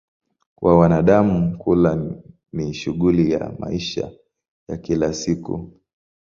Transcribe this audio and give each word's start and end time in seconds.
Kwa 0.55 0.77
wanadamu, 0.79 1.57
kula 1.57 2.15
ni 2.53 2.73
shughuli 2.73 3.31
ya 3.31 3.55
maisha 3.59 4.11
ya 4.67 4.77
kila 4.77 5.13
siku. 5.13 5.71